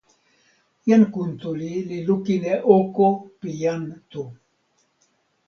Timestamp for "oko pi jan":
2.77-3.83